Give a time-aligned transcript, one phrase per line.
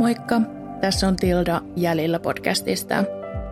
[0.00, 0.40] Moikka,
[0.80, 3.04] tässä on Tilda Jäljellä podcastista.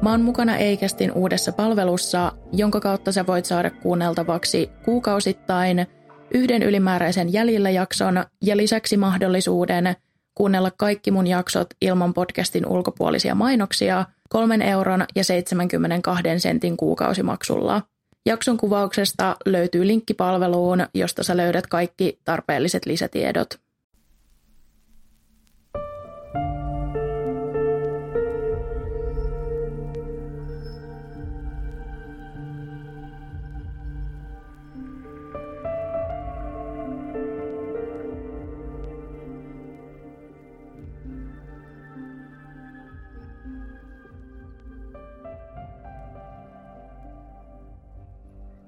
[0.03, 5.87] Mä oon mukana Eikästin uudessa palvelussa, jonka kautta sä voit saada kuunneltavaksi kuukausittain
[6.35, 9.97] yhden ylimääräisen Jäljellä jakson ja lisäksi mahdollisuuden
[10.35, 17.83] kuunnella kaikki mun jaksot ilman podcastin ulkopuolisia mainoksia kolmen euron ja 72 sentin kuukausimaksulla.
[18.27, 23.68] Jakson kuvauksesta löytyy linkki palveluun, josta sä löydät kaikki tarpeelliset lisätiedot.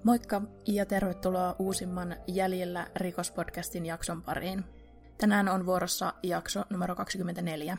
[0.04, 4.64] Moikka ja tervetuloa uusimman Jäljellä rikospodcastin jakson pariin.
[5.18, 7.78] Tänään on vuorossa jakso numero 24.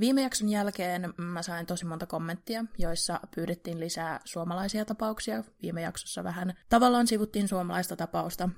[0.00, 5.44] Viime jakson jälkeen mä sain tosi monta kommenttia, joissa pyydettiin lisää suomalaisia tapauksia.
[5.62, 8.48] Viime jaksossa vähän tavallaan sivuttiin suomalaista tapausta,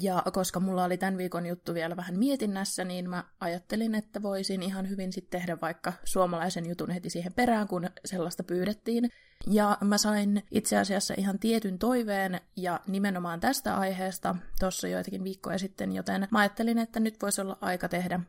[0.00, 4.62] ja koska mulla oli tämän viikon juttu vielä vähän mietinnässä, niin mä ajattelin, että voisin
[4.62, 9.10] ihan hyvin sitten tehdä vaikka suomalaisen jutun heti siihen perään, kun sellaista pyydettiin.
[9.46, 15.58] Ja mä sain itse asiassa ihan tietyn toiveen ja nimenomaan tästä aiheesta tuossa joitakin viikkoja
[15.58, 18.20] sitten, joten mä ajattelin, että nyt voisi olla aika tehdä,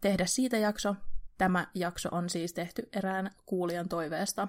[0.00, 0.96] tehdä siitä jakso.
[1.38, 4.48] Tämä jakso on siis tehty erään kuulijan toiveesta.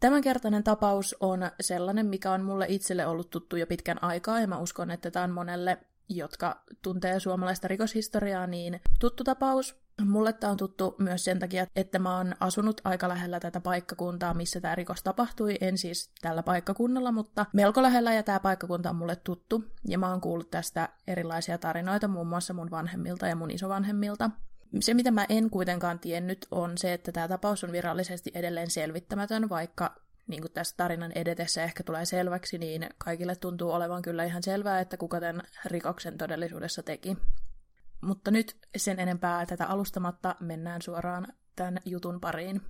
[0.00, 4.58] Tämänkertainen tapaus on sellainen, mikä on mulle itselle ollut tuttu jo pitkän aikaa, ja mä
[4.58, 9.76] uskon, että tämä on monelle, jotka tuntee suomalaista rikoshistoriaa, niin tuttu tapaus.
[10.04, 14.34] Mulle tämä on tuttu myös sen takia, että mä oon asunut aika lähellä tätä paikkakuntaa,
[14.34, 15.56] missä tämä rikos tapahtui.
[15.60, 19.64] En siis tällä paikkakunnalla, mutta melko lähellä ja tämä paikkakunta on mulle tuttu.
[19.88, 24.30] Ja mä oon kuullut tästä erilaisia tarinoita muun muassa mun vanhemmilta ja mun isovanhemmilta.
[24.80, 29.48] Se, mitä mä en kuitenkaan tiennyt, on se, että tämä tapaus on virallisesti edelleen selvittämätön,
[29.48, 29.94] vaikka
[30.26, 34.80] niin kuin tässä tarinan edetessä ehkä tulee selväksi, niin kaikille tuntuu olevan kyllä ihan selvää,
[34.80, 37.16] että kuka tämän rikoksen todellisuudessa teki.
[38.00, 41.26] Mutta nyt sen enempää tätä alustamatta mennään suoraan
[41.56, 42.62] tämän jutun pariin.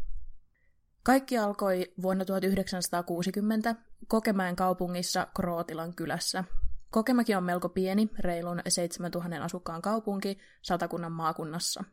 [1.03, 3.75] Kaikki alkoi vuonna 1960
[4.08, 6.44] Kokemäen kaupungissa Krootilan kylässä.
[6.91, 11.84] Kokemäki on melko pieni, reilun 7000 asukkaan kaupunki Satakunnan maakunnassa.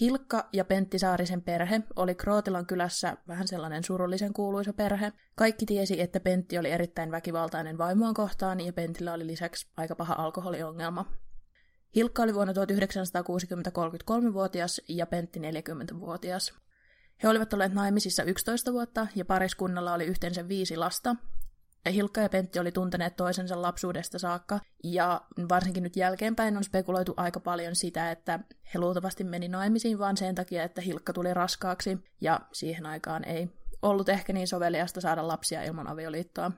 [0.00, 5.12] Hilkka ja Pentti Saarisen perhe oli Krootilan kylässä vähän sellainen surullisen kuuluisa perhe.
[5.34, 10.14] Kaikki tiesi, että Pentti oli erittäin väkivaltainen vaimoaan kohtaan ja Pentillä oli lisäksi aika paha
[10.18, 11.12] alkoholiongelma.
[11.94, 16.54] Hilkka oli vuonna 1960 33-vuotias ja Pentti 40-vuotias.
[17.22, 21.16] He olivat olleet naimisissa 11 vuotta ja pariskunnalla oli yhteensä viisi lasta,
[21.90, 27.40] Hilkka ja Pentti oli tunteneet toisensa lapsuudesta saakka, ja varsinkin nyt jälkeenpäin on spekuloitu aika
[27.40, 28.40] paljon sitä, että
[28.74, 33.48] he luultavasti meni naimisiin vaan sen takia, että Hilkka tuli raskaaksi, ja siihen aikaan ei
[33.82, 36.52] ollut ehkä niin soveliasta saada lapsia ilman avioliittoa.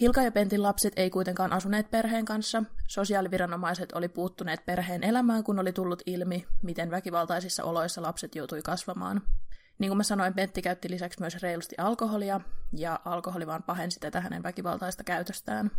[0.00, 2.62] Hilka ja Pentin lapset ei kuitenkaan asuneet perheen kanssa.
[2.88, 9.22] Sosiaaliviranomaiset oli puuttuneet perheen elämään, kun oli tullut ilmi, miten väkivaltaisissa oloissa lapset joutui kasvamaan.
[9.78, 12.40] Niin kuin mä sanoin, Pentti käytti lisäksi myös reilusti alkoholia,
[12.72, 15.70] ja alkoholi vaan pahensi tätä hänen väkivaltaista käytöstään.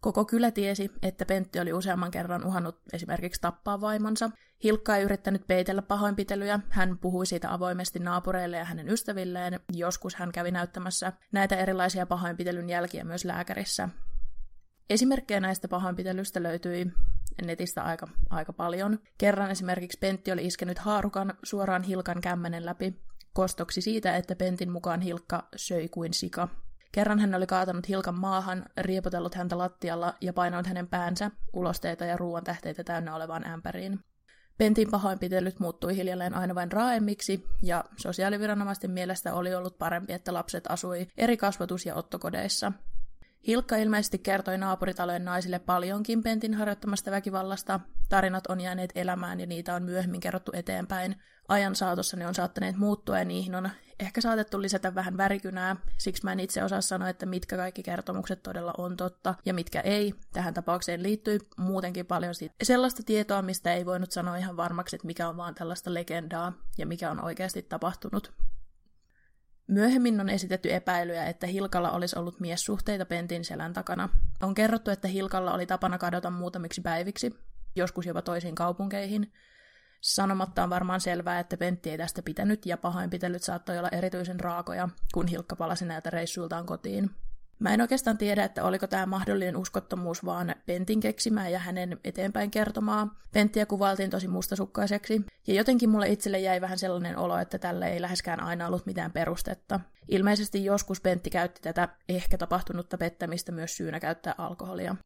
[0.00, 4.30] Koko kylä tiesi, että Pentti oli useamman kerran uhannut esimerkiksi tappaa vaimonsa.
[4.64, 9.60] Hilkka ei yrittänyt peitellä pahoinpitelyjä, hän puhui siitä avoimesti naapureille ja hänen ystävilleen.
[9.72, 13.88] Joskus hän kävi näyttämässä näitä erilaisia pahoinpitelyn jälkiä myös lääkärissä.
[14.90, 16.92] Esimerkkejä näistä pahoinpitelystä löytyi
[17.46, 18.98] netistä aika, aika paljon.
[19.18, 25.00] Kerran esimerkiksi Pentti oli iskenyt haarukan suoraan Hilkan kämmenen läpi kostoksi siitä, että Pentin mukaan
[25.00, 26.48] Hilkka söi kuin sika.
[26.92, 32.16] Kerran hän oli kaatanut Hilkan maahan, riepotellut häntä lattialla ja painanut hänen päänsä ulosteita ja
[32.16, 34.00] ruoan tähteitä täynnä olevaan ämpäriin.
[34.58, 40.64] Pentin pahoinpitelyt muuttui hiljalleen aina vain raaemmiksi, ja sosiaaliviranomaisten mielestä oli ollut parempi, että lapset
[40.68, 42.72] asui eri kasvatus- ja ottokodeissa.
[43.46, 47.80] Hilkka ilmeisesti kertoi naapuritalojen naisille paljonkin Pentin harjoittamasta väkivallasta.
[48.08, 51.16] Tarinat on jääneet elämään ja niitä on myöhemmin kerrottu eteenpäin.
[51.48, 55.76] Ajan saatossa ne on saattaneet muuttua ja niihin on ehkä saatettu lisätä vähän värikynää.
[55.98, 59.80] Siksi mä en itse osaa sanoa, että mitkä kaikki kertomukset todella on totta ja mitkä
[59.80, 60.14] ei.
[60.32, 65.06] Tähän tapaukseen liittyy muutenkin paljon siitä sellaista tietoa, mistä ei voinut sanoa ihan varmaksi, että
[65.06, 68.32] mikä on vaan tällaista legendaa ja mikä on oikeasti tapahtunut.
[69.66, 74.08] Myöhemmin on esitetty epäilyjä, että Hilkalla olisi ollut miessuhteita Pentin selän takana.
[74.42, 77.34] On kerrottu, että Hilkalla oli tapana kadota muutamiksi päiviksi,
[77.76, 79.32] joskus jopa toisiin kaupunkeihin.
[80.02, 84.88] Sanomatta on varmaan selvää, että Pentti ei tästä pitänyt ja pahoinpitelyt saattoi olla erityisen raakoja,
[85.14, 87.10] kun Hilkka palasi näiltä reissuiltaan kotiin.
[87.58, 92.50] Mä en oikeastaan tiedä, että oliko tämä mahdollinen uskottomuus vaan Pentin keksimää ja hänen eteenpäin
[92.50, 93.20] kertomaa.
[93.32, 98.00] Penttiä kuvailtiin tosi mustasukkaiseksi, ja jotenkin mulle itselle jäi vähän sellainen olo, että tälle ei
[98.00, 99.80] läheskään aina ollut mitään perustetta.
[100.08, 104.96] Ilmeisesti joskus Pentti käytti tätä ehkä tapahtunutta pettämistä myös syynä käyttää alkoholia.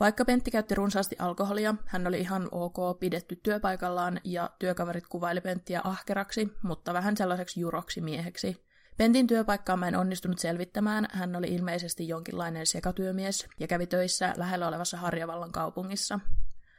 [0.00, 5.80] Vaikka Pentti käytti runsaasti alkoholia, hän oli ihan ok pidetty työpaikallaan ja työkaverit kuvaili Penttiä
[5.84, 8.64] ahkeraksi, mutta vähän sellaiseksi juroksi mieheksi.
[8.96, 14.68] Pentin työpaikkaa mä en onnistunut selvittämään, hän oli ilmeisesti jonkinlainen sekatyömies ja kävi töissä lähellä
[14.68, 16.20] olevassa Harjavallan kaupungissa.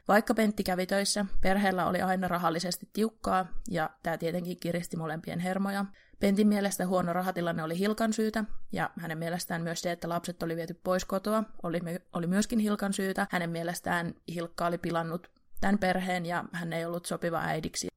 [0.08, 5.84] Vaikka Pentti kävi töissä, perheellä oli aina rahallisesti tiukkaa, ja tämä tietenkin kiristi molempien hermoja.
[6.20, 10.56] Pentin mielestä huono rahatilanne oli Hilkan syytä, ja hänen mielestään myös se, että lapset oli
[10.56, 11.80] viety pois kotoa, oli,
[12.12, 13.26] oli myöskin Hilkan syytä.
[13.30, 15.30] Hänen mielestään Hilkka oli pilannut
[15.60, 17.88] tämän perheen, ja hän ei ollut sopiva äidiksi.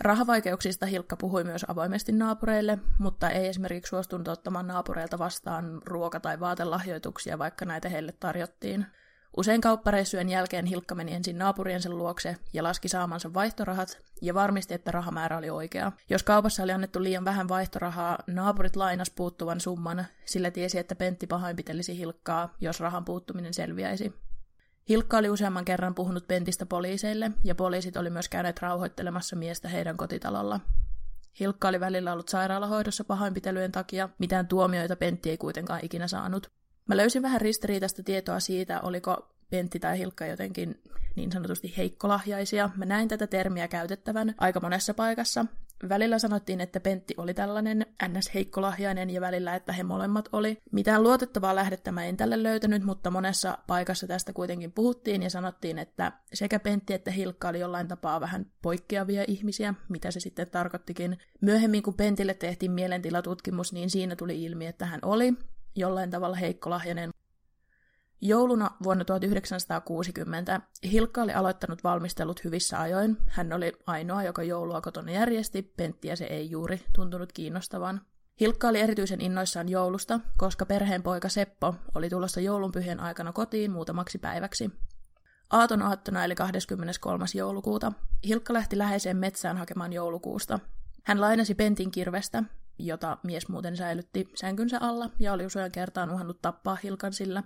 [0.00, 6.40] Rahavaikeuksista Hilkka puhui myös avoimesti naapureille, mutta ei esimerkiksi suostunut ottamaan naapureilta vastaan ruoka- tai
[6.40, 8.86] vaatelahjoituksia, vaikka näitä heille tarjottiin.
[9.36, 14.90] Usein kauppareissujen jälkeen Hilkka meni ensin naapuriensa luokse ja laski saamansa vaihtorahat ja varmisti, että
[14.90, 15.92] rahamäärä oli oikea.
[16.10, 21.26] Jos kaupassa oli annettu liian vähän vaihtorahaa, naapurit lainas puuttuvan summan, sillä tiesi, että Pentti
[21.26, 24.12] pahoinpitelisi Hilkkaa, jos rahan puuttuminen selviäisi.
[24.88, 29.96] Hilkka oli useamman kerran puhunut Pentistä poliiseille, ja poliisit oli myös käyneet rauhoittelemassa miestä heidän
[29.96, 30.60] kotitalolla.
[31.40, 36.57] Hilkka oli välillä ollut sairaalahoidossa pahoinpitelyjen takia, mitään tuomioita Pentti ei kuitenkaan ikinä saanut.
[36.88, 40.82] Mä löysin vähän ristiriitaista tietoa siitä, oliko Pentti tai Hilkka jotenkin
[41.16, 42.70] niin sanotusti heikkolahjaisia.
[42.76, 45.46] Mä näin tätä termiä käytettävän aika monessa paikassa.
[45.88, 48.34] Välillä sanottiin, että Pentti oli tällainen ns.
[48.34, 50.58] heikkolahjainen ja välillä, että he molemmat oli.
[50.72, 55.78] Mitään luotettavaa lähdettä mä en tälle löytänyt, mutta monessa paikassa tästä kuitenkin puhuttiin ja sanottiin,
[55.78, 61.18] että sekä Pentti että Hilkka oli jollain tapaa vähän poikkeavia ihmisiä, mitä se sitten tarkoittikin.
[61.40, 65.34] Myöhemmin, kun Pentille tehtiin mielentilatutkimus, niin siinä tuli ilmi, että hän oli
[65.78, 67.10] jollain tavalla heikkolahjainen.
[68.20, 70.60] Jouluna vuonna 1960
[70.92, 73.16] Hilkka oli aloittanut valmistelut hyvissä ajoin.
[73.28, 78.00] Hän oli ainoa, joka joulua kotona järjesti, Penttiä se ei juuri tuntunut kiinnostavan.
[78.40, 84.18] Hilkka oli erityisen innoissaan joulusta, koska perheen poika Seppo oli tulossa joulunpyhien aikana kotiin muutamaksi
[84.18, 84.70] päiväksi.
[85.50, 87.24] Aaton aattona eli 23.
[87.34, 87.92] joulukuuta
[88.28, 90.58] Hilkka lähti läheiseen metsään hakemaan joulukuusta.
[91.04, 92.42] Hän lainasi Pentin kirvestä,
[92.78, 97.42] jota mies muuten säilytti sänkynsä alla ja oli usean kertaan uhannut tappaa Hilkan sillä.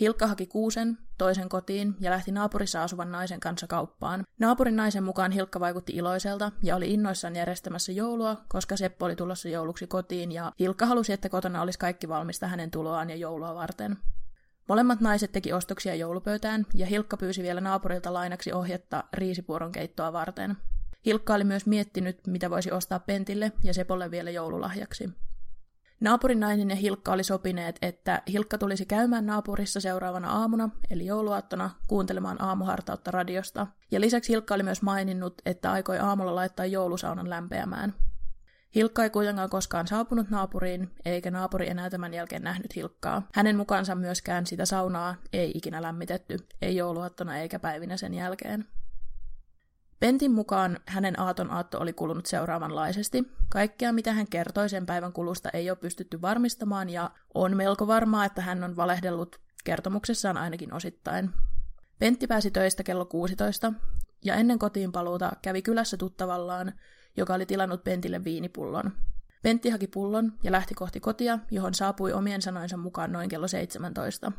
[0.00, 4.24] Hilkka haki kuusen, toisen kotiin ja lähti naapurissa asuvan naisen kanssa kauppaan.
[4.38, 9.48] Naapurin naisen mukaan Hilkka vaikutti iloiselta ja oli innoissaan järjestämässä joulua, koska Seppo oli tulossa
[9.48, 13.96] jouluksi kotiin ja Hilkka halusi, että kotona olisi kaikki valmista hänen tuloaan ja joulua varten.
[14.68, 20.56] Molemmat naiset teki ostoksia joulupöytään ja Hilkka pyysi vielä naapurilta lainaksi ohjetta riisipuoron keittoa varten.
[21.06, 25.10] Hilkka oli myös miettinyt, mitä voisi ostaa Pentille ja Sepolle vielä joululahjaksi.
[26.00, 31.70] Naapurin nainen ja Hilkka oli sopineet, että Hilkka tulisi käymään naapurissa seuraavana aamuna, eli jouluaattona,
[31.86, 33.66] kuuntelemaan aamuhartautta radiosta.
[33.90, 37.94] Ja lisäksi Hilkka oli myös maininnut, että aikoi aamulla laittaa joulusaunan lämpeämään.
[38.74, 43.28] Hilkka ei kuitenkaan koskaan saapunut naapuriin, eikä naapuri enää tämän jälkeen nähnyt Hilkkaa.
[43.34, 48.66] Hänen mukaansa myöskään sitä saunaa ei ikinä lämmitetty, ei jouluaattona eikä päivinä sen jälkeen.
[50.02, 53.24] Pentin mukaan hänen aaton aatto oli kulunut seuraavanlaisesti.
[53.48, 58.24] Kaikkea, mitä hän kertoi sen päivän kulusta, ei ole pystytty varmistamaan ja on melko varmaa,
[58.24, 61.30] että hän on valehdellut kertomuksessaan ainakin osittain.
[61.98, 63.72] Pentti pääsi töistä kello 16
[64.24, 66.72] ja ennen kotiin paluuta kävi kylässä tuttavallaan,
[67.16, 68.92] joka oli tilannut Pentille viinipullon.
[69.42, 74.32] Pentti haki pullon ja lähti kohti kotia, johon saapui omien sanoinsa mukaan noin kello 17.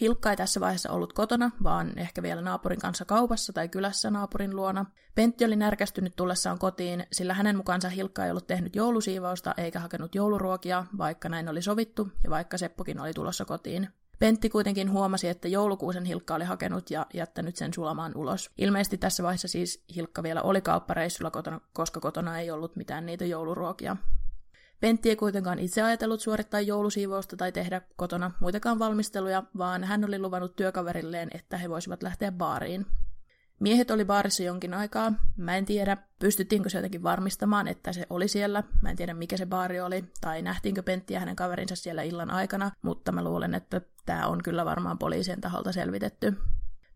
[0.00, 4.56] Hilkka ei tässä vaiheessa ollut kotona, vaan ehkä vielä naapurin kanssa kaupassa tai kylässä naapurin
[4.56, 4.86] luona.
[5.14, 10.14] Pentti oli närkästynyt tullessaan kotiin, sillä hänen mukaansa Hilkka ei ollut tehnyt joulusiivausta eikä hakenut
[10.14, 13.88] jouluruokia, vaikka näin oli sovittu ja vaikka Seppokin oli tulossa kotiin.
[14.18, 18.50] Pentti kuitenkin huomasi, että joulukuusen Hilkka oli hakenut ja jättänyt sen sulamaan ulos.
[18.58, 23.24] Ilmeisesti tässä vaiheessa siis Hilkka vielä oli kauppareissulla kotona, koska kotona ei ollut mitään niitä
[23.24, 23.96] jouluruokia.
[24.84, 30.18] Pentti ei kuitenkaan itse ajatellut suorittaa joulusiivousta tai tehdä kotona muitakaan valmisteluja, vaan hän oli
[30.18, 32.86] luvannut työkaverilleen, että he voisivat lähteä baariin.
[33.60, 35.12] Miehet oli baarissa jonkin aikaa.
[35.36, 38.62] Mä en tiedä, pystyttiinkö se jotenkin varmistamaan, että se oli siellä.
[38.82, 42.30] Mä en tiedä, mikä se baari oli, tai nähtiinkö Pentti ja hänen kaverinsa siellä illan
[42.30, 46.34] aikana, mutta mä luulen, että tämä on kyllä varmaan poliisien taholta selvitetty.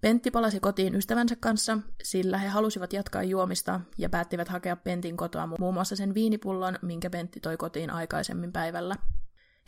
[0.00, 5.48] Pentti palasi kotiin ystävänsä kanssa, sillä he halusivat jatkaa juomista ja päättivät hakea Pentin kotoa
[5.58, 8.94] muun muassa sen viinipullon, minkä Pentti toi kotiin aikaisemmin päivällä.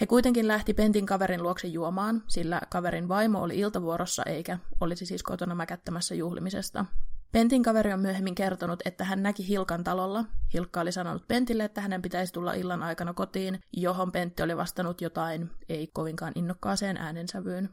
[0.00, 5.22] He kuitenkin lähti Pentin kaverin luokse juomaan, sillä kaverin vaimo oli iltavuorossa eikä olisi siis
[5.22, 6.84] kotona mäkättämässä juhlimisesta.
[7.32, 10.24] Pentin kaveri on myöhemmin kertonut, että hän näki Hilkan talolla.
[10.54, 15.00] Hilkka oli sanonut Pentille, että hänen pitäisi tulla illan aikana kotiin, johon Pentti oli vastannut
[15.00, 17.68] jotain ei kovinkaan innokkaaseen äänensävyyn.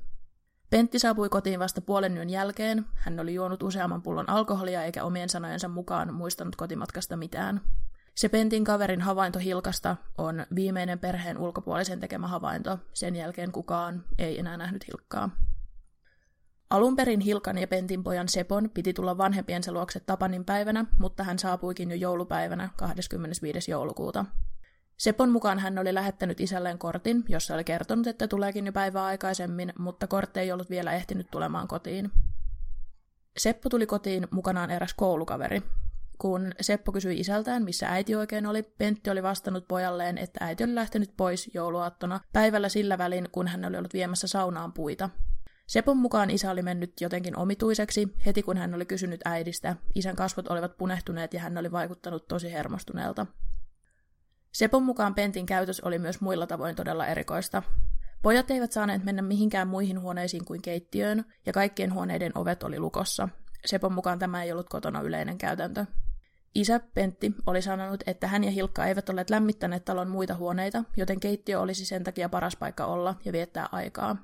[0.69, 2.85] Pentti saapui kotiin vasta puolen yön jälkeen.
[2.93, 7.61] Hän oli juonut useamman pullon alkoholia eikä omien sanojensa mukaan muistanut kotimatkasta mitään.
[8.15, 12.79] Se Pentin kaverin havainto Hilkasta on viimeinen perheen ulkopuolisen tekemä havainto.
[12.93, 15.29] Sen jälkeen kukaan ei enää nähnyt Hilkkaa.
[16.69, 21.39] Alun perin Hilkan ja Pentin pojan Sepon piti tulla vanhempiensa luokse Tapanin päivänä, mutta hän
[21.39, 23.71] saapuikin jo joulupäivänä 25.
[23.71, 24.25] joulukuuta.
[24.97, 29.73] Sepon mukaan hän oli lähettänyt isälleen kortin, jossa oli kertonut, että tuleekin jo päivää aikaisemmin,
[29.79, 32.11] mutta kortti ei ollut vielä ehtinyt tulemaan kotiin.
[33.37, 35.61] Seppo tuli kotiin mukanaan eräs koulukaveri.
[36.17, 40.75] Kun Seppo kysyi isältään, missä äiti oikein oli, Pentti oli vastannut pojalleen, että äiti oli
[40.75, 45.09] lähtenyt pois jouluaattona päivällä sillä välin, kun hän oli ollut viemässä saunaan puita.
[45.67, 49.75] Sepon mukaan isä oli mennyt jotenkin omituiseksi heti kun hän oli kysynyt äidistä.
[49.95, 53.25] Isän kasvot olivat punehtuneet ja hän oli vaikuttanut tosi hermostuneelta.
[54.51, 57.63] Sepon mukaan Pentin käytös oli myös muilla tavoin todella erikoista.
[58.21, 63.29] Pojat eivät saaneet mennä mihinkään muihin huoneisiin kuin keittiöön, ja kaikkien huoneiden ovet oli lukossa.
[63.65, 65.85] Sepon mukaan tämä ei ollut kotona yleinen käytäntö.
[66.55, 71.19] Isä, Pentti, oli sanonut, että hän ja Hilkka eivät olleet lämmittäneet talon muita huoneita, joten
[71.19, 74.17] keittiö olisi sen takia paras paikka olla ja viettää aikaa.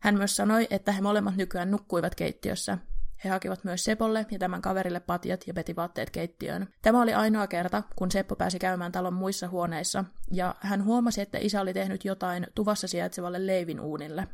[0.00, 2.78] Hän myös sanoi, että he molemmat nykyään nukkuivat keittiössä.
[3.24, 6.68] He hakivat myös Sepolle ja tämän kaverille patjat ja peti vaatteet keittiöön.
[6.82, 11.38] Tämä oli ainoa kerta, kun Seppo pääsi käymään talon muissa huoneissa, ja hän huomasi, että
[11.38, 14.28] isä oli tehnyt jotain tuvassa sijaitsevalle leivin uunille.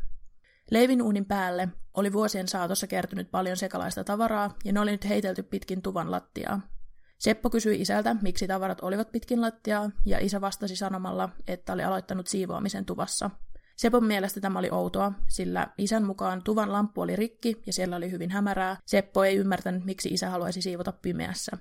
[0.71, 5.43] Leivin uunin päälle oli vuosien saatossa kertynyt paljon sekalaista tavaraa, ja ne oli nyt heitelty
[5.43, 6.61] pitkin tuvan lattiaa.
[7.19, 12.27] Seppo kysyi isältä, miksi tavarat olivat pitkin lattiaa, ja isä vastasi sanomalla, että oli aloittanut
[12.27, 13.31] siivoamisen tuvassa–
[13.83, 18.11] Sepon mielestä tämä oli outoa, sillä isän mukaan tuvan lamppu oli rikki ja siellä oli
[18.11, 18.77] hyvin hämärää.
[18.87, 21.59] Seppo ei ymmärtänyt, miksi isä haluaisi siivota pimeässä.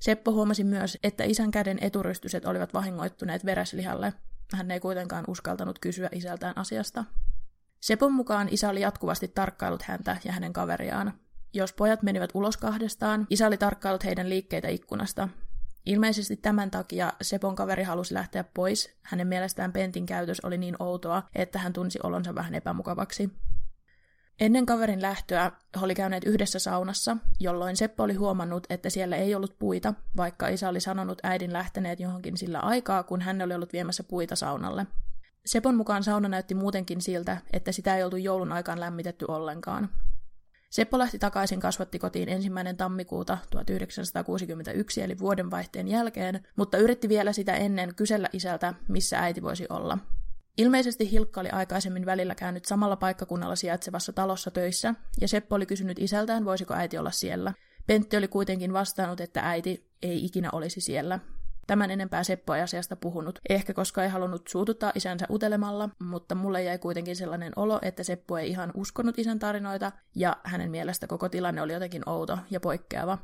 [0.00, 4.12] Seppo huomasi myös, että isän käden eturystyset olivat vahingoittuneet vereslihalle.
[4.54, 7.04] Hän ei kuitenkaan uskaltanut kysyä isältään asiasta.
[7.80, 11.12] Sepon mukaan isä oli jatkuvasti tarkkailut häntä ja hänen kaveriaan.
[11.54, 15.28] Jos pojat menivät ulos kahdestaan, isä oli tarkkailut heidän liikkeitä ikkunasta.
[15.86, 18.96] Ilmeisesti tämän takia Sepon kaveri halusi lähteä pois.
[19.02, 23.30] Hänen mielestään Pentin käytös oli niin outoa, että hän tunsi olonsa vähän epämukavaksi.
[24.40, 29.34] Ennen kaverin lähtöä he oli käyneet yhdessä saunassa, jolloin Seppo oli huomannut, että siellä ei
[29.34, 33.72] ollut puita, vaikka isä oli sanonut äidin lähteneet johonkin sillä aikaa, kun hän oli ollut
[33.72, 34.86] viemässä puita saunalle.
[35.46, 39.88] Sepon mukaan sauna näytti muutenkin siltä, että sitä ei oltu joulun aikaan lämmitetty ollenkaan.
[40.70, 47.94] Seppo lähti takaisin kasvattikotiin ensimmäinen tammikuuta 1961 eli vuodenvaihteen jälkeen, mutta yritti vielä sitä ennen
[47.94, 49.98] kysellä isältä, missä äiti voisi olla.
[50.58, 55.98] Ilmeisesti Hilkka oli aikaisemmin välillä käynyt samalla paikkakunnalla sijaitsevassa talossa töissä, ja Seppo oli kysynyt
[55.98, 57.52] isältään, voisiko äiti olla siellä.
[57.86, 61.18] Pentti oli kuitenkin vastannut, että äiti ei ikinä olisi siellä.
[61.68, 66.62] Tämän enempää Seppo ei asiasta puhunut, ehkä koska ei halunnut suututtaa isänsä utelemalla, mutta mulle
[66.62, 71.28] jäi kuitenkin sellainen olo, että Seppo ei ihan uskonut isän tarinoita, ja hänen mielestä koko
[71.28, 73.18] tilanne oli jotenkin outo ja poikkeava.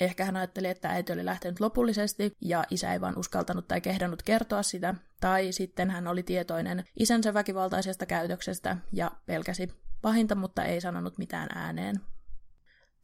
[0.00, 4.22] Ehkä hän ajatteli, että äiti oli lähtenyt lopullisesti ja isä ei vaan uskaltanut tai kehdannut
[4.22, 9.68] kertoa sitä, tai sitten hän oli tietoinen isänsä väkivaltaisesta käytöksestä ja pelkäsi
[10.02, 12.00] pahinta, mutta ei sanonut mitään ääneen.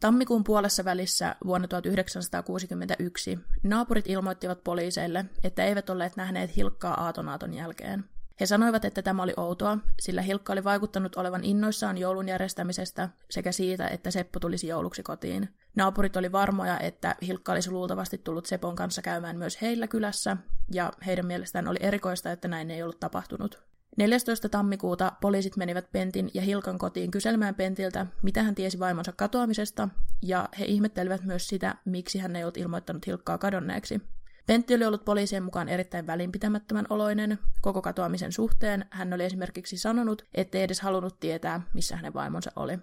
[0.00, 8.04] Tammikuun puolessa välissä vuonna 1961 naapurit ilmoittivat poliiseille, että eivät olleet nähneet Hilkkaa aatonaaton jälkeen.
[8.40, 13.52] He sanoivat, että tämä oli outoa, sillä Hilkka oli vaikuttanut olevan innoissaan joulun järjestämisestä sekä
[13.52, 15.48] siitä, että Seppo tulisi jouluksi kotiin.
[15.76, 20.36] Naapurit oli varmoja, että Hilkka olisi luultavasti tullut Sepon kanssa käymään myös heillä kylässä,
[20.72, 23.67] ja heidän mielestään oli erikoista, että näin ei ollut tapahtunut.
[23.98, 24.48] 14.
[24.48, 29.88] tammikuuta poliisit menivät Pentin ja Hilkan kotiin kyselemään Pentiltä, mitä hän tiesi vaimonsa katoamisesta,
[30.22, 34.00] ja he ihmettelivät myös sitä, miksi hän ei ollut ilmoittanut Hilkkaa kadonneeksi.
[34.46, 38.84] Pentti oli ollut poliisien mukaan erittäin välinpitämättömän oloinen koko katoamisen suhteen.
[38.90, 42.78] Hän oli esimerkiksi sanonut, ettei edes halunnut tietää, missä hänen vaimonsa oli.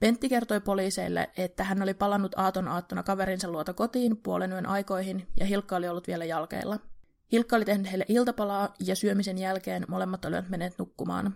[0.00, 5.28] Pentti kertoi poliiseille, että hän oli palannut aaton aattona kaverinsa luota kotiin puolen yön aikoihin
[5.40, 6.78] ja Hilkka oli ollut vielä jalkeilla.
[7.32, 11.34] Hilkka oli tehnyt heille iltapalaa ja syömisen jälkeen molemmat olivat menneet nukkumaan.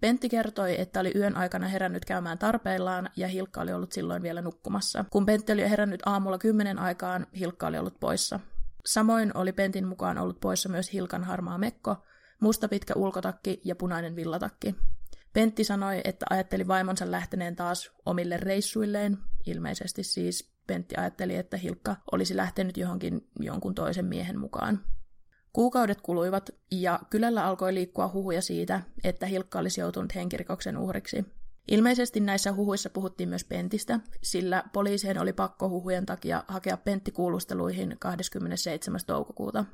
[0.00, 4.42] Pentti kertoi, että oli yön aikana herännyt käymään tarpeillaan ja Hilkka oli ollut silloin vielä
[4.42, 5.04] nukkumassa.
[5.10, 8.40] Kun Pentti oli herännyt aamulla kymmenen aikaan, Hilkka oli ollut poissa.
[8.86, 11.96] Samoin oli Pentin mukaan ollut poissa myös Hilkan harmaa mekko,
[12.40, 14.74] musta pitkä ulkotakki ja punainen villatakki.
[15.32, 19.18] Pentti sanoi, että ajatteli vaimonsa lähteneen taas omille reissuilleen.
[19.46, 24.80] Ilmeisesti siis Pentti ajatteli, että Hilkka olisi lähtenyt johonkin jonkun toisen miehen mukaan.
[25.52, 31.24] Kuukaudet kuluivat ja kylällä alkoi liikkua huhuja siitä, että Hilkka olisi joutunut henkirikoksen uhriksi.
[31.68, 37.96] Ilmeisesti näissä huhuissa puhuttiin myös Pentistä, sillä poliisien oli pakko huhujen takia hakea Pentti kuulusteluihin
[37.98, 39.00] 27.
[39.06, 39.64] toukokuuta.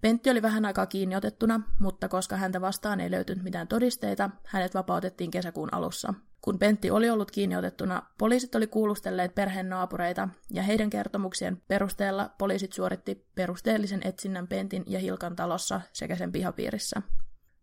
[0.00, 4.74] Pentti oli vähän aikaa kiinni otettuna, mutta koska häntä vastaan ei löytynyt mitään todisteita, hänet
[4.74, 6.14] vapautettiin kesäkuun alussa.
[6.42, 12.30] Kun Pentti oli ollut kiinni otettuna, poliisit oli kuulustelleet perheen naapureita, ja heidän kertomuksien perusteella
[12.38, 17.02] poliisit suoritti perusteellisen etsinnän Pentin ja Hilkan talossa sekä sen pihapiirissä.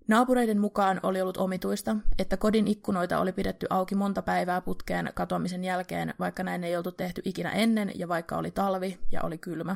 [0.07, 5.63] Naapureiden mukaan oli ollut omituista, että kodin ikkunoita oli pidetty auki monta päivää putkeen katoamisen
[5.63, 9.75] jälkeen, vaikka näin ei oltu tehty ikinä ennen ja vaikka oli talvi ja oli kylmä.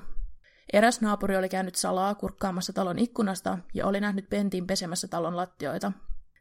[0.74, 5.92] Eräs naapuri oli käynyt salaa kurkkaamassa talon ikkunasta ja oli nähnyt Pentin pesemässä talon lattioita.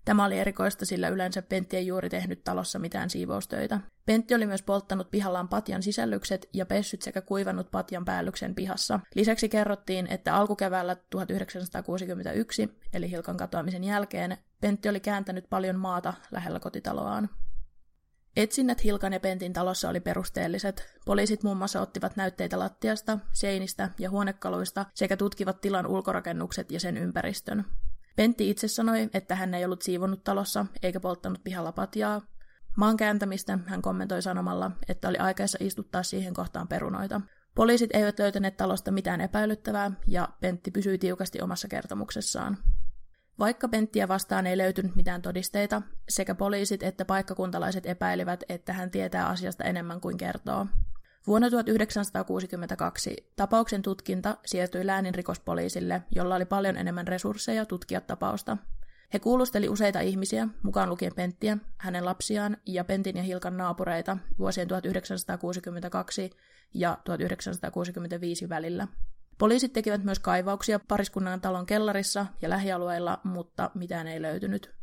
[0.09, 3.81] Tämä oli erikoista, sillä yleensä Pentti ei juuri tehnyt talossa mitään siivoustöitä.
[4.07, 9.01] Pentti oli myös polttanut pihallaan patjan sisällykset ja pessyt sekä kuivannut patjan päällyksen pihassa.
[9.15, 16.61] Lisäksi kerrottiin, että alkukeväällä 1961, eli Hilkan katoamisen jälkeen, Pentti oli kääntänyt paljon maata lähellä
[16.61, 17.31] kotitaloaan.
[18.37, 20.99] Etsinnät Hilkan ja Pentin talossa oli perusteelliset.
[21.05, 26.97] Poliisit muun muassa ottivat näytteitä lattiasta, seinistä ja huonekaluista sekä tutkivat tilan ulkorakennukset ja sen
[26.97, 27.65] ympäristön.
[28.19, 32.21] Pentti itse sanoi, että hän ei ollut siivonnut talossa eikä polttanut pihalla patjaa.
[32.77, 37.21] Maan kääntämistä hän kommentoi sanomalla, että oli aikaissa istuttaa siihen kohtaan perunoita.
[37.55, 42.59] Poliisit eivät löytäneet talosta mitään epäilyttävää ja Pentti pysyi tiukasti omassa kertomuksessaan.
[43.39, 49.27] Vaikka Penttiä vastaan ei löytynyt mitään todisteita, sekä poliisit että paikkakuntalaiset epäilivät, että hän tietää
[49.27, 50.67] asiasta enemmän kuin kertoo.
[51.29, 58.57] Vuonna 1962 tapauksen tutkinta siirtyi läänin rikospoliisille, jolla oli paljon enemmän resursseja tutkia tapausta.
[59.13, 64.69] He kuulusteli useita ihmisiä, mukaan lukien Penttiä, hänen lapsiaan ja Pentin ja Hilkan naapureita vuosien
[64.69, 66.31] 1962
[66.75, 68.89] ja 1965 välillä.
[69.39, 74.78] Poliisit tekivät myös kaivauksia pariskunnan talon kellarissa ja lähialueilla, mutta mitään ei löytynyt.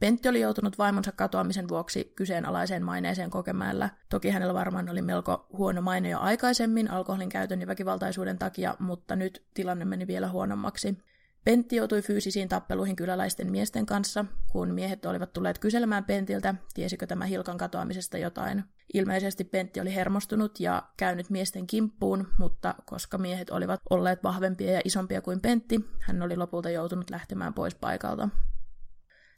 [0.00, 3.88] Pentti oli joutunut vaimonsa katoamisen vuoksi kyseenalaiseen maineeseen kokemäellä.
[4.08, 9.16] Toki hänellä varmaan oli melko huono maine jo aikaisemmin alkoholin käytön ja väkivaltaisuuden takia, mutta
[9.16, 10.98] nyt tilanne meni vielä huonommaksi.
[11.44, 17.24] Pentti joutui fyysisiin tappeluihin kyläläisten miesten kanssa, kun miehet olivat tulleet kyselemään Pentiltä, tiesikö tämä
[17.24, 18.64] Hilkan katoamisesta jotain.
[18.94, 24.80] Ilmeisesti Pentti oli hermostunut ja käynyt miesten kimppuun, mutta koska miehet olivat olleet vahvempia ja
[24.84, 28.28] isompia kuin Pentti, hän oli lopulta joutunut lähtemään pois paikalta.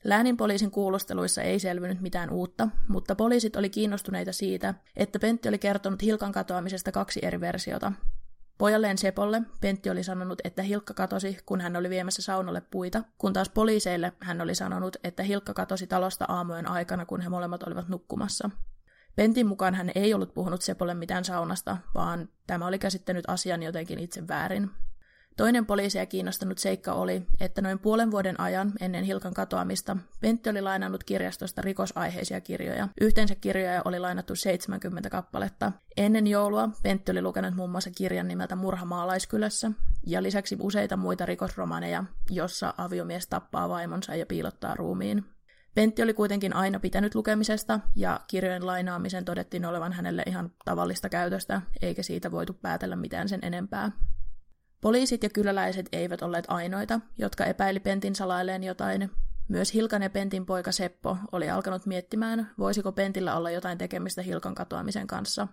[0.05, 5.59] Läänin poliisin kuulusteluissa ei selvinnyt mitään uutta, mutta poliisit oli kiinnostuneita siitä, että Pentti oli
[5.59, 7.93] kertonut Hilkan katoamisesta kaksi eri versiota.
[8.59, 13.33] Pojalleen Sepolle Pentti oli sanonut, että Hilkka katosi, kun hän oli viemässä saunalle puita, kun
[13.33, 17.89] taas poliiseille hän oli sanonut, että Hilkka katosi talosta aamujen aikana, kun he molemmat olivat
[17.89, 18.51] nukkumassa.
[19.17, 23.99] Pentin mukaan hän ei ollut puhunut Sepolle mitään saunasta, vaan tämä oli käsittänyt asian jotenkin
[23.99, 24.71] itse väärin.
[25.37, 30.61] Toinen poliisia kiinnostanut seikka oli, että noin puolen vuoden ajan ennen Hilkan katoamista Pentti oli
[30.61, 32.89] lainannut kirjastosta rikosaiheisia kirjoja.
[33.01, 35.73] Yhteensä kirjoja oli lainattu 70 kappaletta.
[35.97, 39.71] Ennen joulua Pentti oli lukenut muun muassa kirjan nimeltä Murha maalaiskylässä
[40.07, 45.25] ja lisäksi useita muita rikosromaneja, jossa aviomies tappaa vaimonsa ja piilottaa ruumiin.
[45.75, 51.63] Pentti oli kuitenkin aina pitänyt lukemisesta, ja kirjojen lainaamisen todettiin olevan hänelle ihan tavallista käytöstä,
[51.83, 53.93] eikä siitä voitu päätellä mitään sen enempää.
[54.83, 59.11] Poliisit ja kyläläiset eivät olleet ainoita, jotka epäili Pentin salailleen jotain.
[59.49, 64.55] Myös Hilkan ja Pentin poika Seppo oli alkanut miettimään, voisiko Pentillä olla jotain tekemistä Hilkan
[64.55, 65.49] katoamisen kanssa.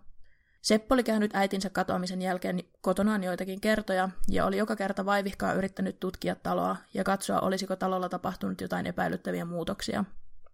[0.62, 6.00] Seppo oli käynyt äitinsä katoamisen jälkeen kotonaan joitakin kertoja ja oli joka kerta vaivihkaa yrittänyt
[6.00, 10.06] tutkia taloa ja katsoa, olisiko talolla tapahtunut jotain epäilyttäviä muutoksia.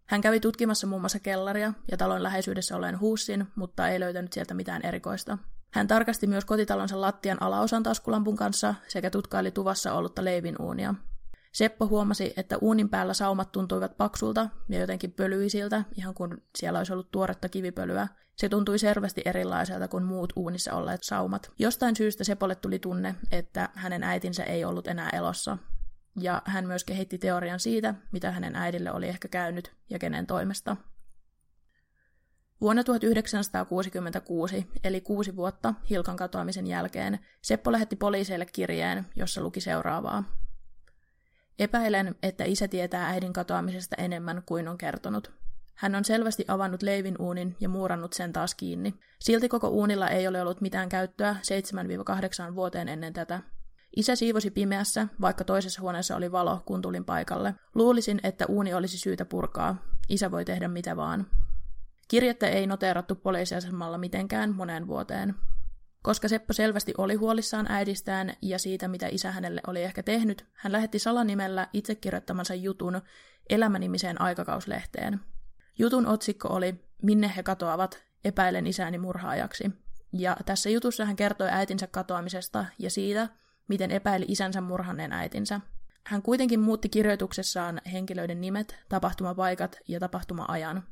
[0.05, 4.53] Hän kävi tutkimassa muun muassa kellaria ja talon läheisyydessä olleen huussin, mutta ei löytänyt sieltä
[4.53, 5.38] mitään erikoista.
[5.75, 10.95] Hän tarkasti myös kotitalonsa lattian alaosan taskulampun kanssa sekä tutkaili tuvassa ollutta leivinuunia.
[11.51, 16.93] Seppo huomasi, että uunin päällä saumat tuntuivat paksulta ja jotenkin pölyisiltä, ihan kuin siellä olisi
[16.93, 18.07] ollut tuoretta kivipölyä.
[18.35, 21.51] Se tuntui selvästi erilaiselta kuin muut uunissa olleet saumat.
[21.59, 25.57] Jostain syystä Sepolle tuli tunne, että hänen äitinsä ei ollut enää elossa.
[26.19, 30.77] Ja hän myös kehitti teorian siitä, mitä hänen äidille oli ehkä käynyt ja kenen toimesta.
[32.61, 40.23] Vuonna 1966, eli kuusi vuotta Hilkan katoamisen jälkeen, Seppo lähetti poliiseille kirjeen, jossa luki seuraavaa.
[41.59, 45.31] Epäilen, että isä tietää äidin katoamisesta enemmän kuin on kertonut.
[45.75, 48.93] Hän on selvästi avannut leivin uunin ja muurannut sen taas kiinni.
[49.19, 51.35] Silti koko uunilla ei ole ollut mitään käyttöä
[52.51, 53.41] 7-8 vuoteen ennen tätä.
[53.95, 57.55] Isä siivosi pimeässä, vaikka toisessa huoneessa oli valo, kun tulin paikalle.
[57.75, 59.75] Luulisin, että uuni olisi syytä purkaa.
[60.09, 61.27] Isä voi tehdä mitä vaan.
[62.07, 65.35] Kirjettä ei noteerattu poliisiasemalla mitenkään moneen vuoteen.
[66.03, 70.71] Koska Seppo selvästi oli huolissaan äidistään ja siitä, mitä isä hänelle oli ehkä tehnyt, hän
[70.71, 73.01] lähetti salanimellä itse kirjoittamansa jutun
[73.49, 75.19] elämänimiseen aikakauslehteen.
[75.79, 79.71] Jutun otsikko oli Minne he katoavat, epäilen isäni murhaajaksi.
[80.13, 83.29] Ja tässä jutussa hän kertoi äitinsä katoamisesta ja siitä,
[83.67, 85.61] miten epäili isänsä murhanneen äitinsä.
[86.05, 90.83] Hän kuitenkin muutti kirjoituksessaan henkilöiden nimet, tapahtumapaikat ja tapahtuma-ajan.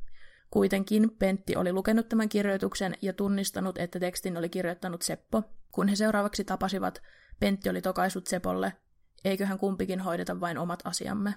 [0.54, 5.44] Kuitenkin Pentti oli lukenut tämän kirjoituksen ja tunnistanut, että tekstin oli kirjoittanut Seppo.
[5.72, 7.02] Kun he seuraavaksi tapasivat,
[7.39, 8.74] Pentti oli tokaisut Sepolle,
[9.26, 11.36] eiköhän kumpikin hoideta vain omat asiamme.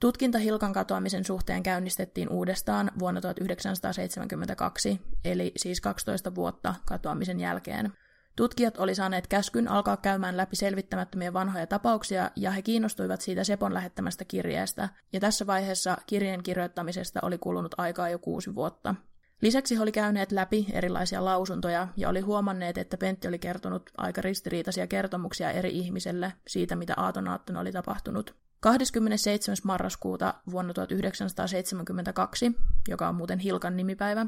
[0.00, 7.92] Tutkinta Hilkan katoamisen suhteen käynnistettiin uudestaan vuonna 1972, eli siis 12 vuotta katoamisen jälkeen.
[8.38, 13.74] Tutkijat oli saaneet käskyn alkaa käymään läpi selvittämättömiä vanhoja tapauksia, ja he kiinnostuivat siitä Sepon
[13.74, 18.94] lähettämästä kirjeestä, ja tässä vaiheessa kirjeen kirjoittamisesta oli kulunut aikaa jo kuusi vuotta.
[19.40, 24.20] Lisäksi he oli käyneet läpi erilaisia lausuntoja ja oli huomanneet, että Pentti oli kertonut aika
[24.20, 28.34] ristiriitaisia kertomuksia eri ihmiselle siitä, mitä aatonaattona oli tapahtunut.
[28.60, 29.56] 27.
[29.64, 32.52] marraskuuta vuonna 1972,
[32.88, 34.26] joka on muuten Hilkan nimipäivä,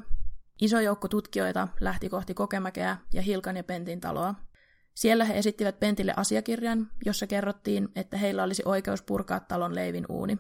[0.61, 4.35] iso joukko tutkijoita lähti kohti Kokemäkeä ja Hilkan ja Pentin taloa.
[4.95, 10.39] Siellä he esittivät Pentille asiakirjan, jossa kerrottiin, että heillä olisi oikeus purkaa talon leivin uuni.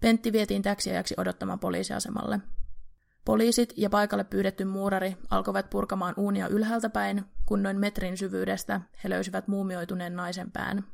[0.00, 2.40] Pentti vietiin täksiäjäksi odottamaan poliisiasemalle.
[3.24, 9.10] Poliisit ja paikalle pyydetty muurari alkoivat purkamaan uunia ylhäältä päin, kun noin metrin syvyydestä he
[9.10, 10.84] löysivät muumioituneen naisen pään.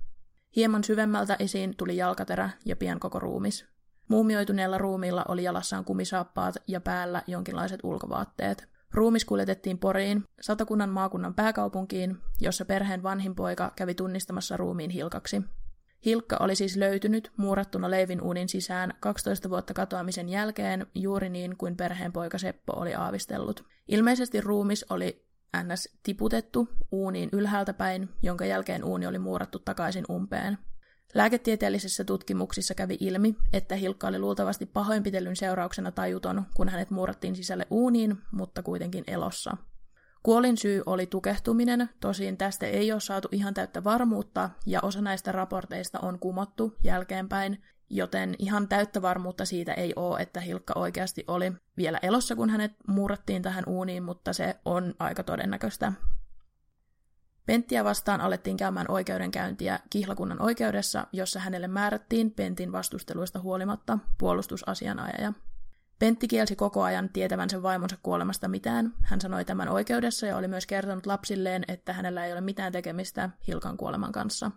[0.57, 3.78] Hieman syvemmältä esiin tuli jalkaterä ja pian koko ruumis.
[4.09, 8.69] Muumioituneella ruumiilla oli jalassaan kumisaappaat ja päällä jonkinlaiset ulkovaatteet.
[8.93, 15.43] Ruumis kuljetettiin Poriin, satakunnan maakunnan pääkaupunkiin, jossa perheen vanhin poika kävi tunnistamassa ruumiin Hilkaksi.
[16.05, 21.77] Hilkka oli siis löytynyt muurattuna leivin uunin sisään 12 vuotta katoamisen jälkeen juuri niin kuin
[21.77, 23.65] perheen poika Seppo oli aavistellut.
[23.89, 25.27] Ilmeisesti ruumis oli
[25.63, 25.89] ns.
[26.03, 30.59] tiputettu uuniin ylhäältä päin, jonka jälkeen uuni oli muurattu takaisin umpeen.
[31.15, 37.67] Lääketieteellisissä tutkimuksissa kävi ilmi, että Hilkka oli luultavasti pahoinpitelyn seurauksena tajuton, kun hänet muurattiin sisälle
[37.71, 39.57] uuniin, mutta kuitenkin elossa.
[40.23, 45.33] Kuolin syy oli tukehtuminen, tosin tästä ei ole saatu ihan täyttä varmuutta, ja osa näistä
[45.33, 51.53] raporteista on kumottu jälkeenpäin, joten ihan täyttä varmuutta siitä ei ole, että Hilkka oikeasti oli
[51.77, 55.93] vielä elossa, kun hänet muurattiin tähän uuniin, mutta se on aika todennäköistä.
[57.49, 65.33] Penttiä vastaan alettiin käymään oikeudenkäyntiä kihlakunnan oikeudessa, jossa hänelle määrättiin Pentin vastusteluista huolimatta puolustusasianajaja.
[65.99, 68.95] Pentti kielsi koko ajan tietävänsä vaimonsa kuolemasta mitään.
[69.03, 73.31] Hän sanoi tämän oikeudessa ja oli myös kertonut lapsilleen, että hänellä ei ole mitään tekemistä
[73.47, 74.51] Hilkan kuoleman kanssa.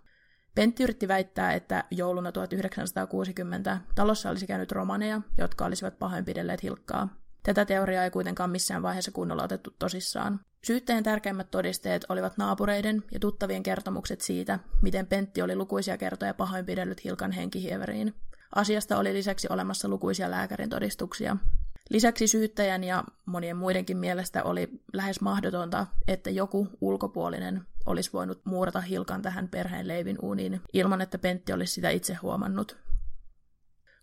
[0.56, 7.10] Pentti yritti väittää, että jouluna 1960 talossa olisi käynyt romaneja, jotka olisivat pahoinpidelleet Hilkkaa.
[7.44, 10.40] Tätä teoriaa ei kuitenkaan missään vaiheessa kunnolla otettu tosissaan.
[10.66, 17.04] Syytteen tärkeimmät todisteet olivat naapureiden ja tuttavien kertomukset siitä, miten Pentti oli lukuisia kertoja pahoinpidellyt
[17.04, 18.14] Hilkan henkihieveriin.
[18.56, 21.38] Asiasta oli lisäksi olemassa lukuisia lääkärin todistuksia.
[21.90, 28.82] Lisäksi syyttäjän ja monien muidenkin mielestä oli lähes mahdotonta, että joku ulkopuolinen olisi voinut muurata
[28.82, 32.78] Hilkan tähän perheen leivin uuniin ilman, että Pentti olisi sitä itse huomannut.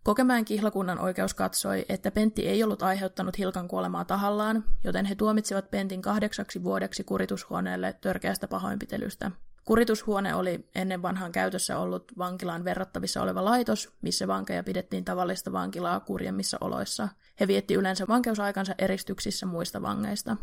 [0.09, 5.71] Kokemäen kihlakunnan oikeus katsoi, että Pentti ei ollut aiheuttanut Hilkan kuolemaa tahallaan, joten he tuomitsivat
[5.71, 9.31] Pentin kahdeksaksi vuodeksi kuritushuoneelle törkeästä pahoinpitelystä.
[9.65, 16.01] Kuritushuone oli ennen vanhaan käytössä ollut vankilaan verrattavissa oleva laitos, missä vankeja pidettiin tavallista vankilaa
[16.01, 17.09] kurjemmissa oloissa.
[17.41, 20.37] He vietti yleensä vankeusaikansa eristyksissä muista vangeista.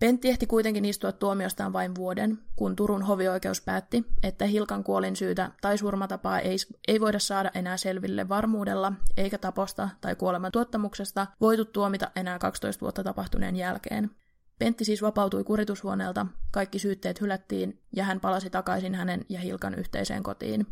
[0.00, 5.50] Pentti ehti kuitenkin istua tuomiostaan vain vuoden, kun Turun hovioikeus päätti, että Hilkan kuolin syytä
[5.60, 6.56] tai surmatapaa ei,
[6.88, 12.80] ei voida saada enää selville varmuudella, eikä taposta tai kuoleman tuottamuksesta voitu tuomita enää 12
[12.80, 14.10] vuotta tapahtuneen jälkeen.
[14.58, 20.22] Pentti siis vapautui kuritushuoneelta, kaikki syytteet hylättiin ja hän palasi takaisin hänen ja Hilkan yhteiseen
[20.22, 20.66] kotiin.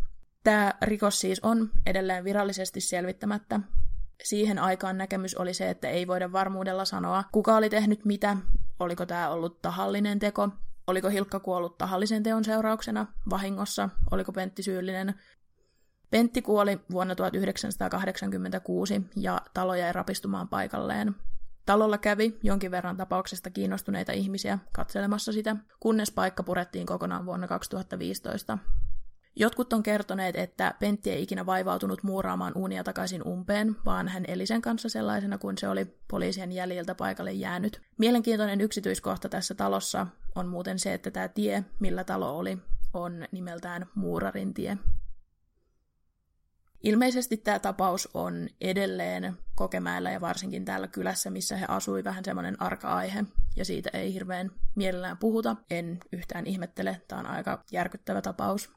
[0.45, 3.61] Tämä rikos siis on edelleen virallisesti selvittämättä.
[4.25, 8.37] Siihen aikaan näkemys oli se, että ei voida varmuudella sanoa, kuka oli tehnyt mitä,
[8.81, 10.49] oliko tämä ollut tahallinen teko,
[10.87, 15.15] oliko Hilkka kuollut tahallisen teon seurauksena, vahingossa, oliko Pentti syyllinen.
[16.11, 21.15] Pentti kuoli vuonna 1986 ja talo jäi rapistumaan paikalleen.
[21.67, 28.59] Talolla kävi jonkin verran tapauksesta kiinnostuneita ihmisiä katselemassa sitä, kunnes paikka purettiin kokonaan vuonna 2015.
[29.41, 34.47] Jotkut on kertoneet, että Pentti ei ikinä vaivautunut muuraamaan uunia takaisin umpeen, vaan hän eli
[34.47, 37.81] sen kanssa sellaisena kuin se oli poliisien jäljiltä paikalle jäänyt.
[37.99, 42.59] Mielenkiintoinen yksityiskohta tässä talossa on muuten se, että tämä tie, millä talo oli,
[42.93, 44.79] on nimeltään Muurarin tie.
[46.83, 52.63] Ilmeisesti tämä tapaus on edelleen Kokemäellä ja varsinkin täällä kylässä, missä he asui, vähän semmoinen
[52.63, 53.25] arka-aihe,
[53.57, 55.57] ja siitä ei hirveän mielellään puhuta.
[55.71, 58.71] En yhtään ihmettele, tämä on aika järkyttävä tapaus.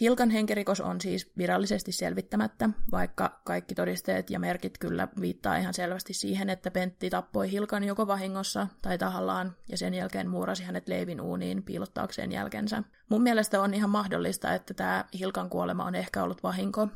[0.00, 6.14] Hilkan henkirikos on siis virallisesti selvittämättä, vaikka kaikki todisteet ja merkit kyllä viittaa ihan selvästi
[6.14, 11.20] siihen, että Pentti tappoi Hilkan joko vahingossa tai tahallaan ja sen jälkeen muurasi hänet leivin
[11.20, 12.82] uuniin piilottaakseen jälkensä.
[13.08, 16.88] Mun mielestä on ihan mahdollista, että tämä Hilkan kuolema on ehkä ollut vahinko,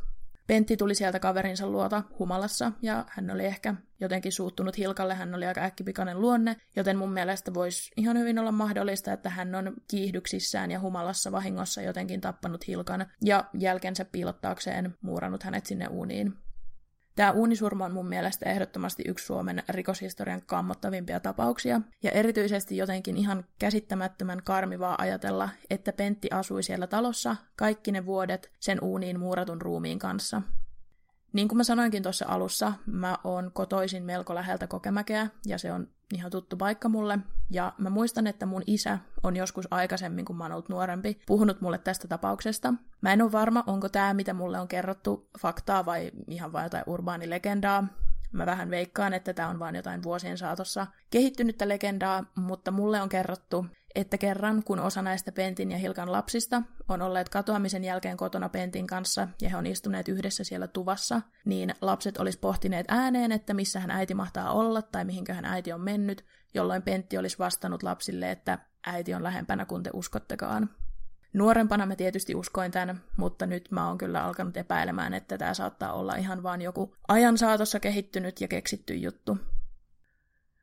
[0.46, 5.46] Pentti tuli sieltä kaverinsa luota humalassa ja hän oli ehkä jotenkin suuttunut Hilkalle, hän oli
[5.46, 10.70] aika äkkipikainen luonne, joten mun mielestä voisi ihan hyvin olla mahdollista, että hän on kiihdyksissään
[10.70, 16.34] ja humalassa vahingossa jotenkin tappanut Hilkan ja jälkensä piilottaakseen muurannut hänet sinne uuniin.
[17.20, 23.44] Tämä uunisurma on mun mielestä ehdottomasti yksi Suomen rikoshistorian kammottavimpia tapauksia, ja erityisesti jotenkin ihan
[23.58, 29.98] käsittämättömän karmivaa ajatella, että Pentti asui siellä talossa kaikki ne vuodet sen uuniin muuratun ruumiin
[29.98, 30.42] kanssa.
[31.32, 35.88] Niin kuin mä sanoinkin tuossa alussa, mä oon kotoisin melko läheltä Kokemäkeä, ja se on
[36.14, 37.18] ihan tuttu paikka mulle.
[37.50, 41.60] Ja mä muistan, että mun isä on joskus aikaisemmin, kun mä oon ollut nuorempi, puhunut
[41.60, 42.74] mulle tästä tapauksesta.
[43.00, 46.84] Mä en ole varma, onko tämä, mitä mulle on kerrottu, faktaa vai ihan vain jotain
[46.86, 47.86] urbaanilegendaa.
[48.32, 53.08] Mä vähän veikkaan, että tämä on vain jotain vuosien saatossa kehittynyttä legendaa, mutta mulle on
[53.08, 58.48] kerrottu, että kerran kun osa näistä Pentin ja Hilkan lapsista on olleet katoamisen jälkeen kotona
[58.48, 63.54] Pentin kanssa ja he on istuneet yhdessä siellä tuvassa, niin lapset olisi pohtineet ääneen, että
[63.54, 66.24] missä hän äiti mahtaa olla tai mihinköhän äiti on mennyt,
[66.54, 70.70] jolloin Pentti olisi vastannut lapsille, että äiti on lähempänä kuin te uskottekaan.
[71.32, 75.92] Nuorempana mä tietysti uskoin tämän, mutta nyt mä oon kyllä alkanut epäilemään, että tämä saattaa
[75.92, 79.38] olla ihan vaan joku ajan saatossa kehittynyt ja keksitty juttu.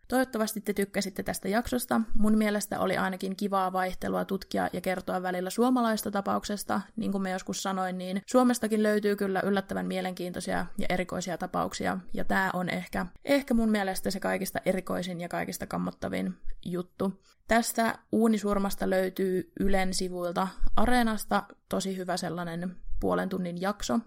[0.08, 2.02] Toivottavasti te tykkäsitte tästä jaksosta.
[2.14, 6.82] Mun mielestä oli ainakin kivaa vaihtelua tutkia ja kertoa välillä suomalaista tapauksesta.
[6.96, 11.98] Niin kuin mä joskus sanoin, niin Suomestakin löytyy kyllä yllättävän mielenkiintoisia ja erikoisia tapauksia.
[12.14, 17.22] Ja tämä on ehkä, ehkä mun mielestä se kaikista erikoisin ja kaikista kammottavin juttu.
[17.48, 24.00] Tästä uunisurmasta löytyy Ylen sivuilta Areenasta tosi hyvä sellainen puolen tunnin jakso,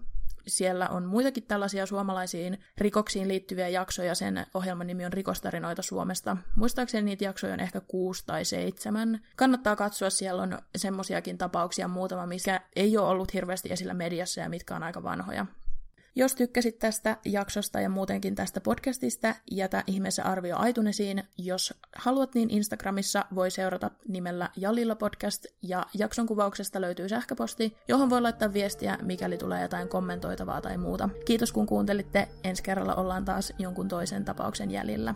[0.47, 4.15] siellä on muitakin tällaisia suomalaisiin rikoksiin liittyviä jaksoja.
[4.15, 6.37] Sen ohjelman nimi on Rikostarinoita Suomesta.
[6.55, 9.19] Muistaakseni niitä jaksoja on ehkä kuusi tai seitsemän.
[9.35, 14.49] Kannattaa katsoa, siellä on semmoisiakin tapauksia muutama, missä ei ole ollut hirveästi esillä mediassa ja
[14.49, 15.45] mitkä on aika vanhoja.
[16.15, 21.23] Jos tykkäsit tästä jaksosta ja muutenkin tästä podcastista, jätä ihmeessä arvio aitunesiin.
[21.37, 28.09] Jos haluat, niin Instagramissa voi seurata nimellä Jalilla Podcast ja jakson kuvauksesta löytyy sähköposti, johon
[28.09, 31.09] voi laittaa viestiä, mikäli tulee jotain kommentoitavaa tai muuta.
[31.25, 32.27] Kiitos kun kuuntelitte.
[32.43, 35.15] Ensi kerralla ollaan taas jonkun toisen tapauksen jäljellä.